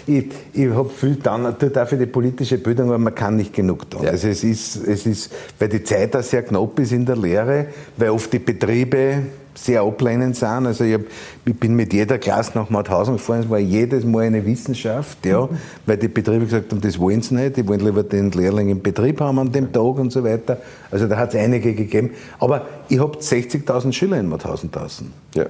[0.07, 3.37] ich, ich, ich habe viel dann, tut auch für die politische Bildung, aber man kann
[3.37, 4.03] nicht genug tun.
[4.03, 4.11] Ja.
[4.11, 7.67] Also es ist, es ist, weil die Zeit auch sehr knapp ist in der Lehre,
[7.95, 9.19] weil oft die Betriebe
[9.55, 10.65] sehr ablehnend sind.
[10.65, 11.01] Also ich, hab,
[11.45, 15.41] ich, bin mit jeder Klasse nach Mauthausen gefahren, es war jedes Mal eine Wissenschaft, ja,
[15.41, 15.57] mhm.
[15.85, 18.81] weil die Betriebe gesagt haben, das wollen sie nicht, die wollen lieber den Lehrling im
[18.81, 20.57] Betrieb haben an dem Tag und so weiter.
[20.91, 22.11] Also da hat es einige gegeben.
[22.39, 25.11] Aber ich habe 60.000 Schüler in Mauthausen draußen.
[25.35, 25.45] Ja.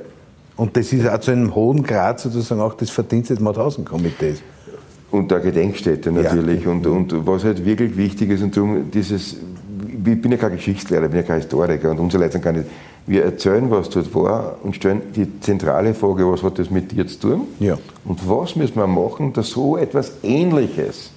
[0.56, 4.42] Und das ist auch zu einem hohen Grad sozusagen auch das Verdienst des Mauthausen-Komitees.
[5.12, 6.66] Und der Gedenkstätte natürlich.
[6.66, 6.72] Ja.
[6.72, 9.38] Und, und was halt wirklich wichtig ist, und darum dieses,
[10.06, 12.52] ich bin ja kein Geschichtslehrer, ich bin ja kein Historiker und unsere Leute sind gar
[12.52, 12.66] nicht
[13.10, 17.08] wir erzählen, was dort war und stellen die zentrale Frage, was hat das mit dir
[17.08, 17.48] zu tun?
[17.60, 17.78] Ja.
[18.06, 21.10] Und was müssen wir machen, dass so etwas Ähnliches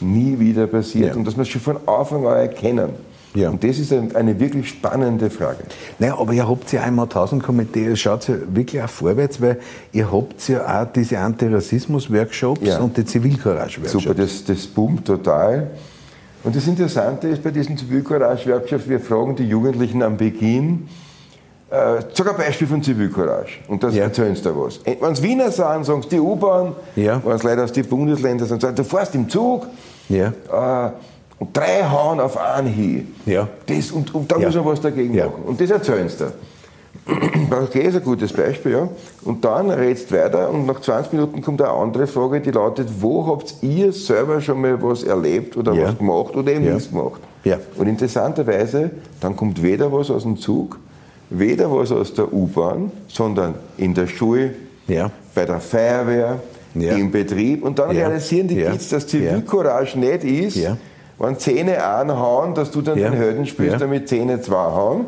[0.00, 1.14] nie wieder passiert ja.
[1.14, 2.90] und dass wir es schon von Anfang an erkennen.
[3.34, 3.50] Ja.
[3.50, 5.64] Und das ist eine wirklich spannende Frage.
[5.98, 9.58] Naja, aber ihr habt ja einmal 1000 Komitee, schaut ja wirklich auch vorwärts, weil
[9.92, 12.78] ihr habt ja auch diese Antirassismus-Workshops ja.
[12.78, 14.04] und die Zivilcourage-Workshops.
[14.04, 15.70] Super, das, das boomt total.
[16.44, 20.88] Und das Interessante ist bei diesen Zivilcourage-Workshops, wir fragen die Jugendlichen am Beginn,
[21.74, 23.58] äh, sag ein Beispiel von Zivilcourage.
[23.68, 24.04] Und das ja.
[24.04, 24.80] erzählen sie da was.
[24.84, 26.74] Wenn es Wiener sind, sagen sie die U-Bahn.
[26.96, 27.20] Ja.
[27.24, 29.66] Wenn es Leute aus den Bundesländern sind, sagen du fährst im Zug.
[30.08, 30.28] Ja.
[30.28, 30.90] Äh,
[31.38, 33.14] und drei hauen auf einen hin.
[33.26, 33.48] Ja.
[33.66, 34.46] Das, und, und da ja.
[34.46, 35.26] muss man was dagegen ja.
[35.26, 35.42] machen.
[35.46, 36.32] Und das erzählen sie da.
[37.50, 38.88] Okay, ist ein gutes Beispiel, ja.
[39.24, 43.26] Und dann redst weiter und nach 20 Minuten kommt eine andere Frage, die lautet, wo
[43.26, 45.88] habt ihr selber schon mal was erlebt oder ja.
[45.88, 47.20] was gemacht oder eben nichts gemacht?
[47.42, 47.58] Ja.
[47.76, 50.78] Und interessanterweise, dann kommt weder was aus dem Zug,
[51.38, 54.54] weder was aus der U-Bahn, sondern in der Schule,
[54.86, 55.10] ja.
[55.34, 56.40] bei der Feuerwehr,
[56.74, 56.96] ja.
[56.96, 57.62] im Betrieb.
[57.62, 60.58] Und dann realisieren die Kids, dass Zivilcourage nicht ist,
[61.18, 65.06] wenn Zähne anhauen, dass du dann den Helden spielst, damit Zähne zwei hauen,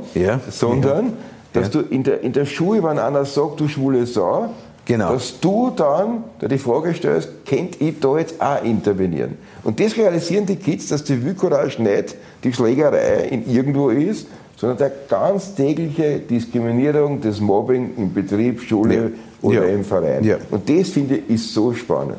[0.50, 1.14] sondern
[1.52, 4.50] dass du in der, in der Schule, wenn einer sagt, du schwule Sau,
[4.86, 5.14] Genau.
[5.14, 9.36] Dass du dann die Frage stellst, könnte ich da jetzt auch intervenieren?
[9.64, 14.78] Und das realisieren die Kids, dass die Wühlcourage nicht die Schlägerei in irgendwo ist, sondern
[14.78, 19.10] der ganz tägliche Diskriminierung, das Mobbing im Betrieb, Schule ja.
[19.42, 19.74] oder ja.
[19.74, 20.24] im Verein.
[20.24, 20.36] Ja.
[20.50, 22.18] Und das finde ich ist so spannend.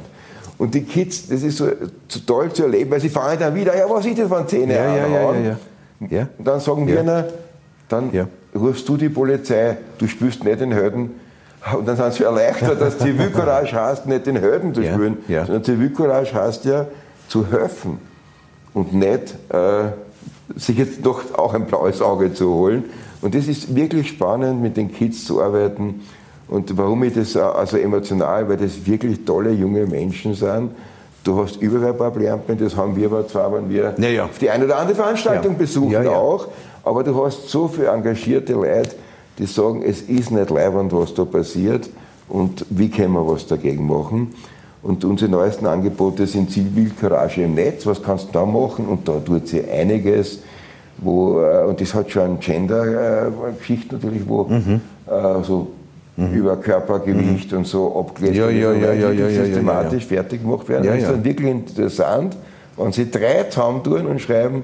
[0.57, 1.67] Und die Kids, das ist so,
[2.07, 4.73] so toll zu erleben, weil sie fangen dann wieder, ja, was ist das von Zähne
[4.73, 5.57] ja, ja, ja, ja,
[6.09, 6.27] ja.
[6.37, 7.23] Und dann sagen wir ihnen,
[7.89, 11.11] dann rufst du die Polizei, du spürst nicht den Helden,
[11.77, 16.33] und dann sind sie erleichtert, dass Zivilcourage heißt, nicht den Helden zu spüren, sondern Zivilcourage
[16.33, 16.87] heißt ja,
[17.27, 17.99] zu helfen
[18.73, 19.89] und nicht äh,
[20.55, 22.85] sich jetzt doch auch ein blaues Auge zu holen.
[23.21, 26.01] Und das ist wirklich spannend, mit den Kids zu arbeiten.
[26.47, 30.71] Und warum ich das also emotional, weil das wirklich tolle junge Menschen sind.
[31.23, 34.25] Du hast überall paar Lernpläne, das haben wir aber zwar, wenn wir ja, ja.
[34.25, 36.47] auf die eine oder andere Veranstaltung besuchen auch,
[36.85, 38.91] aber du hast so viele engagierte Leute,
[39.37, 41.89] die sagen, es ist nicht leibend, was da passiert
[42.29, 44.33] und wie können wir was dagegen machen.
[44.87, 48.85] Und unsere neuesten Angebote sind Zivilcourage im Netz, was kannst du da machen?
[48.87, 50.39] Und da tut sie einiges,
[50.99, 54.79] wo, äh, und das hat schon Gender-Geschichte natürlich, wo mhm.
[55.05, 55.67] äh, so
[56.15, 56.31] mhm.
[56.31, 57.57] über Körpergewicht mhm.
[57.57, 60.21] und so abgelesen ja, ja, ja, ja, ja, systematisch ja, ja.
[60.21, 60.85] fertig gemacht werden.
[60.85, 62.37] Ja, das ist dann wirklich interessant,
[62.77, 64.63] wenn sie drei zusammen tun und schreiben,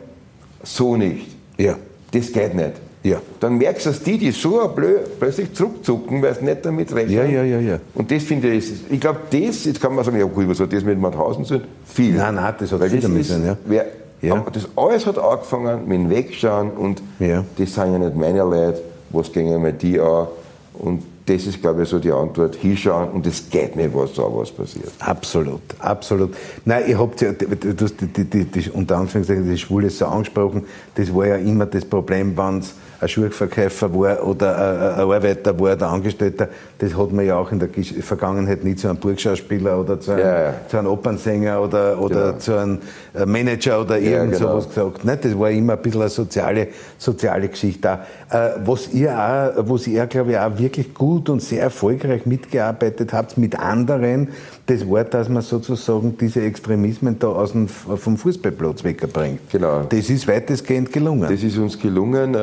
[0.63, 1.35] so nicht.
[1.57, 1.75] Ja.
[2.11, 2.73] Das geht nicht.
[3.03, 3.21] Ja.
[3.41, 7.15] Dann merkst du, dass die, die so blöd plötzlich zurückzucken, weil sie nicht damit rechnen.
[7.15, 7.79] Ja, ja, ja, ja.
[7.93, 10.71] Und das finde ich, ich glaube, das, jetzt kann man sagen, ja gut, was hat
[10.71, 11.67] das mit Mauthausen zu tun?
[11.85, 12.15] Viel.
[12.15, 13.57] Nein, nein, das hat viel damit zu tun, ja.
[13.65, 13.85] Wer,
[14.21, 14.45] ja.
[14.53, 17.43] Das alles hat angefangen mit dem Wegschauen und ja.
[17.57, 20.27] das sind ja nicht meine Leute, was gehen mir die an
[20.73, 22.55] und das ist, glaube ich, so die Antwort.
[22.55, 24.91] Hinschauen und es geht mir was an, was passiert.
[24.99, 26.35] Absolut, absolut.
[26.65, 30.05] Nein, ihr habt ja, du hast die, die, die, die, unter Anführungszeichen die Schwule so
[30.05, 35.57] angesprochen, das war ja immer das Problem, wenn es ein Schuhverkäufer war oder ein Arbeiter
[35.59, 36.47] war, der Angestellter,
[36.79, 37.69] das hat man ja auch in der
[38.01, 40.53] Vergangenheit nie zu einem Burgschauspieler oder zu einem, ja, ja.
[40.67, 42.37] Zu einem Opernsänger oder, oder genau.
[42.37, 42.79] zu einem
[43.13, 44.51] äh, Manager oder irgend ja, genau.
[44.51, 45.05] sowas gesagt.
[45.05, 45.25] Nicht?
[45.25, 47.99] Das war immer ein bisschen eine soziale, soziale Geschichte.
[48.29, 53.13] Äh, was ihr auch, was ihr, glaube ich, auch wirklich gut und sehr erfolgreich mitgearbeitet
[53.13, 54.29] habt mit anderen,
[54.65, 59.39] das war, dass man sozusagen diese Extremismen da aus dem, vom Fußballplatz wegbringt.
[59.51, 59.83] Genau.
[59.89, 61.29] Das ist weitestgehend gelungen.
[61.29, 62.37] Das ist uns gelungen, äh,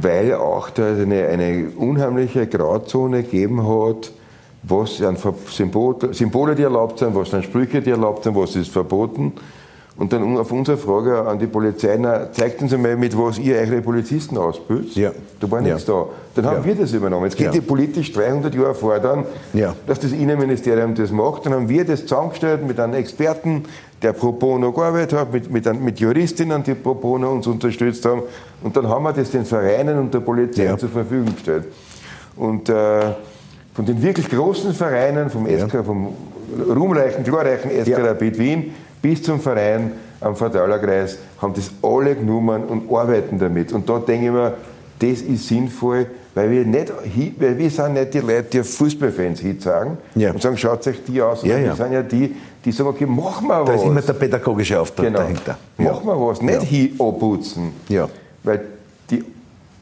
[0.00, 4.12] weil auch da eine, eine unheimliche Grauzone gegeben hat,
[4.62, 5.16] was an
[5.48, 9.32] Symbole, Symbole, die erlaubt sind, was sind Sprüche, die erlaubt sind, was ist verboten.
[9.96, 13.56] Und dann auf unsere Frage an die Polizei, na, zeigt uns einmal, mit was ihr
[13.56, 14.96] eure Polizisten ausbildet.
[14.96, 15.12] Ja.
[15.38, 15.94] Da war nichts ja.
[15.94, 16.06] da.
[16.34, 16.64] Dann haben ja.
[16.64, 17.26] wir das übernommen.
[17.26, 19.24] Jetzt geht die politisch 300 Jahre fordern,
[19.86, 21.46] dass das Innenministerium das macht.
[21.46, 23.64] Dann haben wir das zusammengestellt mit einem Experten,
[24.02, 28.22] der pro bono gearbeitet hat, mit, mit, mit Juristinnen, die pro bono uns unterstützt haben.
[28.64, 31.66] Und dann haben wir das den Vereinen und der Polizei zur Verfügung gestellt.
[32.34, 33.12] Und äh,
[33.74, 36.08] von den wirklich großen Vereinen, vom, SK, vom
[36.68, 42.90] ruhmreichen, glorreichen SK Rapid Wien, bis zum Verein am Verteilerkreis haben das alle genommen und
[42.90, 43.70] arbeiten damit.
[43.70, 44.54] Und da denke ich mir,
[44.98, 46.90] das ist sinnvoll, weil wir, nicht,
[47.38, 50.30] weil wir sind nicht die Leute, die Fußballfans hit sagen ja.
[50.30, 51.42] und sagen, schaut euch die aus.
[51.42, 51.64] Ja, ja.
[51.64, 53.68] Wir sind ja die, die sagen, okay, machen wir was.
[53.68, 55.18] Da ist immer der pädagogische Auftrag genau.
[55.18, 55.58] dahinter.
[55.76, 56.60] Machen wir was, nicht ja.
[56.62, 57.72] hier anputzen.
[57.90, 58.08] Ja.
[58.42, 58.62] Weil
[59.10, 59.22] die,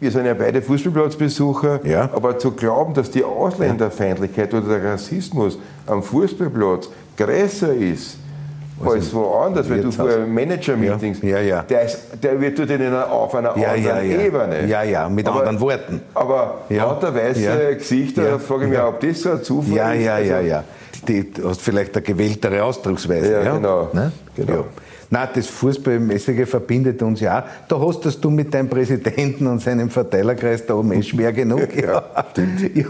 [0.01, 2.11] wir sind ja beide Fußballplatzbesucher, ja.
[2.13, 8.17] aber zu glauben, dass die Ausländerfeindlichkeit oder der Rassismus am Fußballplatz größer ist,
[8.85, 11.63] als woanders, weil du vorher Manager-Meetings, ja, ja, ja.
[11.63, 14.67] Der, ist, der wird dort in einer, auf einer ja, anderen ja, Ebene.
[14.67, 16.03] Ja, ja, mit aber, anderen Worten.
[16.15, 19.77] Aber ja, lauter weiße ja, Gesichter, ja, frage ich mich, ob das so ein Zufall
[19.77, 20.05] ja, ist.
[20.05, 20.65] Ja, ja, also, ja.
[21.05, 23.33] Du hast vielleicht eine gewähltere Ausdrucksweise.
[23.33, 23.89] Ja, genau.
[23.93, 24.13] Ne?
[24.37, 24.67] genau.
[25.13, 27.45] Nein, das Fußballmäßige verbindet uns ja.
[27.69, 31.69] Da hast du mit deinem Präsidenten und seinem Verteilerkreis da oben eh schwer genug.
[31.77, 32.03] ja,
[32.75, 32.85] ja.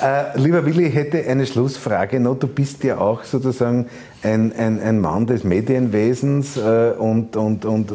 [0.00, 2.38] Äh, lieber Willi, ich hätte eine Schlussfrage noch.
[2.38, 3.86] Du bist ja auch sozusagen
[4.22, 7.92] ein, ein, ein Mann des Medienwesens äh, und, und, und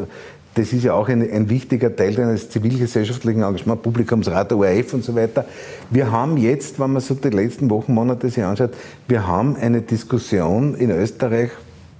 [0.55, 5.15] das ist ja auch ein, ein, wichtiger Teil deines zivilgesellschaftlichen Engagements, Publikumsrat, ORF und so
[5.15, 5.45] weiter.
[5.89, 8.71] Wir haben jetzt, wenn man so die letzten Wochen, Monate sich anschaut,
[9.07, 11.51] wir haben eine Diskussion in Österreich,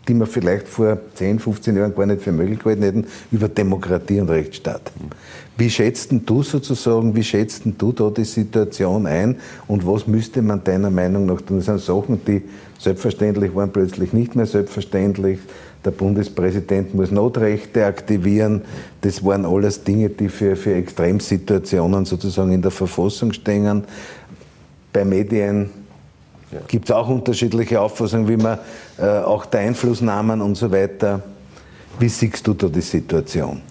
[0.10, 4.20] die wir vielleicht vor 10, 15 Jahren gar nicht für möglich gehalten hätten, über Demokratie
[4.20, 4.92] und Rechtsstaat.
[5.56, 10.64] Wie schätzt du sozusagen, wie schätzt du da die Situation ein und was müsste man
[10.64, 11.58] deiner Meinung nach tun?
[11.58, 12.42] Das sind Sachen, die
[12.80, 15.40] selbstverständlich waren, plötzlich nicht mehr selbstverständlich.
[15.86, 18.64] der Bundespräsident muss Notrechte aktivieren.
[19.02, 23.84] Das waren alles Dinge, die für, für Extremsituationen sozusagen in der Verfassung stehen.
[24.92, 25.70] Bei Medien
[26.52, 26.60] ja.
[26.68, 28.60] gibt es auch unterschiedliche Auffassungen, wie man
[28.98, 31.22] äh, auch der Einflussnahmen und so weiter.
[32.00, 33.62] Wie siehst du da die Situation?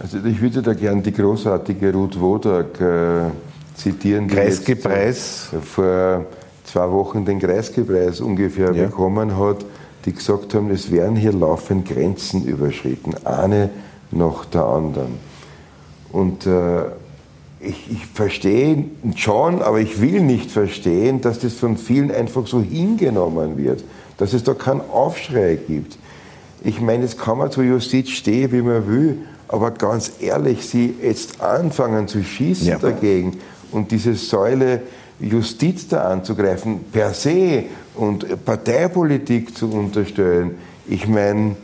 [0.00, 3.30] Also ich würde da gerne die großartige Ruth Wodak äh,
[3.74, 5.48] zitieren, die Kreisgepreis.
[5.62, 6.26] vor
[6.64, 8.84] zwei Wochen den Kreisgepreis ungefähr ja.
[8.86, 9.64] bekommen hat,
[10.04, 13.70] die gesagt haben, es werden hier laufend Grenzen überschritten, eine
[14.10, 15.16] nach der anderen.
[16.12, 16.82] Und äh,
[17.60, 18.84] ich, ich verstehe
[19.16, 23.82] schon, aber ich will nicht verstehen, dass das von vielen einfach so hingenommen wird,
[24.16, 25.98] dass es da keinen Aufschrei gibt.
[26.62, 29.18] Ich meine, es kann man zur Justiz stehen, wie man will,
[29.48, 32.78] aber ganz ehrlich, sie jetzt anfangen zu schießen ja.
[32.78, 33.38] dagegen
[33.72, 34.82] und diese Säule
[35.20, 41.56] Justiz da anzugreifen, per se und Parteipolitik zu unterstellen, ich meine,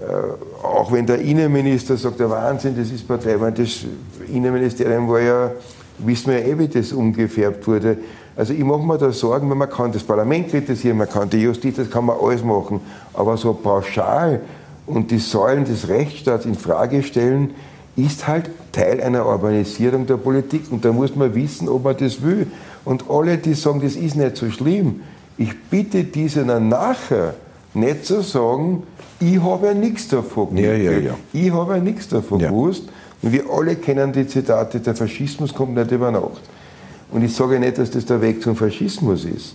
[0.00, 3.84] äh, auch wenn der Innenminister sagt, der Wahnsinn, das ist Partei, meine, das
[4.28, 5.50] Innenministerium war ja,
[5.98, 7.98] wissen wir ja eh, wie das umgefärbt wurde.
[8.36, 11.42] Also ich mache mir da Sorgen, weil man kann das Parlament kritisieren, man kann die
[11.42, 12.80] Justiz, das kann man alles machen,
[13.12, 14.40] aber so pauschal
[14.86, 17.50] und die Säulen des Rechtsstaats in Frage stellen,
[17.96, 22.22] ist halt Teil einer Urbanisierung der Politik und da muss man wissen, ob man das
[22.22, 22.48] will.
[22.84, 25.02] Und alle, die sagen, das ist nicht so schlimm,
[25.38, 27.34] ich bitte diese dann nachher
[27.72, 28.82] nicht zu sagen,
[29.20, 31.14] ich habe ja nichts davon ja, ja, ja.
[31.32, 32.50] Ich habe ja nichts davon ja.
[33.24, 36.42] Und wir alle kennen die Zitate, der Faschismus kommt nicht über Nacht.
[37.10, 39.54] Und ich sage nicht, dass das der Weg zum Faschismus ist.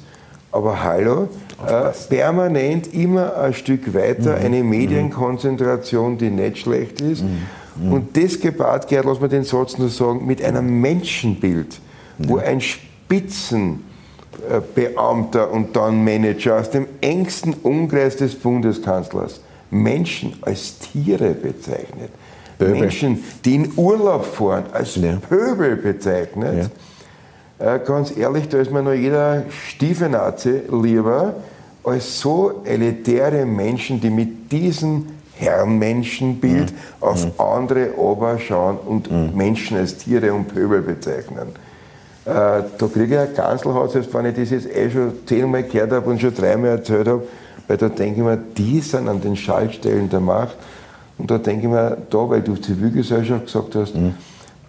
[0.51, 1.27] Aber hallo,
[1.67, 4.45] äh, permanent immer ein Stück weiter mhm.
[4.45, 7.21] eine Medienkonzentration, die nicht schlecht ist.
[7.21, 7.86] Mhm.
[7.86, 7.93] mhm.
[7.93, 11.79] Und das gepaart, Gerd, lass mir den Satz nur sagen, mit einem Menschenbild,
[12.17, 13.84] wo ein Spitzen
[14.73, 22.10] Beamter und dann Manager aus dem engsten Umkreis des Bundeskanzlers Menschen als Tiere bezeichnet.
[22.59, 22.81] Pöbel.
[22.81, 25.15] Menschen, die in Urlaub fahren, als ja.
[25.15, 26.69] Pöbel bezeichnet.
[27.59, 27.75] Ja.
[27.75, 31.33] Äh, ganz ehrlich, da ist mir noch jeder Stiefenazi lieber
[31.83, 36.77] als so elitäre Menschen, die mit diesem Herrenmenschenbild mhm.
[36.99, 37.31] auf mhm.
[37.37, 39.35] andere oberschauen und mhm.
[39.35, 41.49] Menschen als Tiere und Pöbel bezeichnen.
[42.25, 42.31] Äh,
[42.77, 46.09] da kriege ich ein Kanzelhaus, selbst wenn ich das jetzt eh schon zehnmal gehört habe
[46.09, 47.23] und schon dreimal erzählt habe,
[47.67, 50.57] weil da denke ich mir, die sind an den Schaltstellen der Macht.
[51.19, 54.13] Und da denke ich mir, da, weil du Zivilgesellschaft gesagt hast, mhm.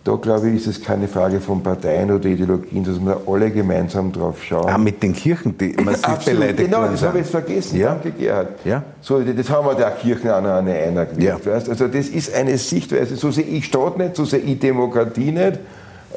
[0.03, 4.11] da glaube ich, ist es keine Frage von Parteien oder Ideologien, dass wir alle gemeinsam
[4.13, 4.69] drauf schauen.
[4.69, 7.79] Ah, mit den Kirchen, die massiv Absolut, beleidigt Genau, das habe ich jetzt vergessen.
[7.79, 7.91] Ja.
[7.91, 8.49] Danke, Gerhard.
[8.65, 8.83] Ja.
[9.01, 11.47] So, das haben wir der Kirchen auch noch eine einergewirkt.
[11.47, 11.53] Ja.
[11.53, 11.69] Weißt?
[11.69, 15.61] Also das ist eine Sichtweise, so sehe ich Staat nicht, so sehe ich Demokratie nicht.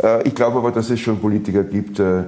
[0.02, 2.24] Äh, ich glaube aber, dass es schon Politiker gibt, äh,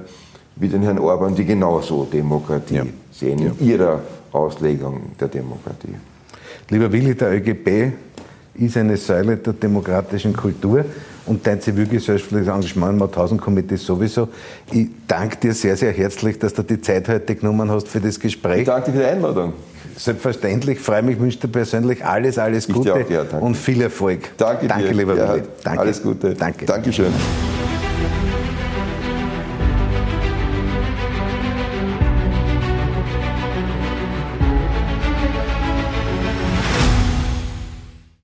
[0.54, 2.84] wie den Herrn Orban, die genauso Demokratie ja.
[3.10, 4.00] sehen in ihrer
[4.32, 5.96] Auslegung der Demokratie.
[6.68, 7.92] Lieber Willi, der ÖGB
[8.54, 10.84] ist eine Säule der demokratischen Kultur
[11.26, 14.28] und dein zivilgesellschaftliches Engagement im Mauthausen-Komitee sowieso.
[14.72, 18.18] Ich danke dir sehr, sehr herzlich, dass du die Zeit heute genommen hast für das
[18.18, 18.60] Gespräch.
[18.60, 19.52] Ich danke dir für die Einladung.
[19.96, 24.36] Selbstverständlich, freue mich, wünsche dir persönlich alles, alles Gute auch, ja, und viel Erfolg.
[24.36, 24.94] Danke, danke dir.
[24.94, 25.42] lieber Willi.
[25.62, 25.80] Danke.
[25.80, 26.34] Alles Gute.
[26.34, 26.66] Danke.
[26.66, 27.12] Dankeschön.